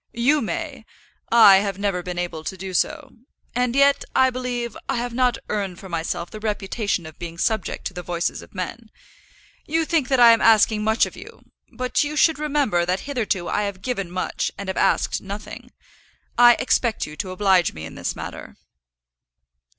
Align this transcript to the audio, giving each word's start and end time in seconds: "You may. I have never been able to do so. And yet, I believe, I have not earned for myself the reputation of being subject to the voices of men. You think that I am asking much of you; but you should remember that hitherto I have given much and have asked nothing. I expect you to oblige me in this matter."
"You 0.17 0.41
may. 0.41 0.83
I 1.31 1.57
have 1.57 1.77
never 1.77 2.01
been 2.01 2.17
able 2.17 2.43
to 2.45 2.57
do 2.57 2.73
so. 2.73 3.17
And 3.53 3.75
yet, 3.75 4.03
I 4.15 4.31
believe, 4.31 4.75
I 4.89 4.95
have 4.95 5.13
not 5.13 5.37
earned 5.47 5.77
for 5.79 5.89
myself 5.89 6.31
the 6.31 6.39
reputation 6.39 7.05
of 7.05 7.19
being 7.19 7.37
subject 7.37 7.85
to 7.85 7.93
the 7.93 8.01
voices 8.01 8.41
of 8.41 8.55
men. 8.55 8.89
You 9.67 9.85
think 9.85 10.07
that 10.07 10.19
I 10.19 10.31
am 10.31 10.41
asking 10.41 10.83
much 10.83 11.05
of 11.05 11.15
you; 11.15 11.43
but 11.71 12.03
you 12.03 12.15
should 12.15 12.39
remember 12.39 12.83
that 12.83 13.01
hitherto 13.01 13.47
I 13.47 13.61
have 13.61 13.83
given 13.83 14.09
much 14.09 14.51
and 14.57 14.69
have 14.69 14.75
asked 14.75 15.21
nothing. 15.21 15.69
I 16.35 16.53
expect 16.55 17.05
you 17.05 17.15
to 17.17 17.29
oblige 17.29 17.71
me 17.71 17.85
in 17.85 17.93
this 17.93 18.15
matter." 18.15 18.55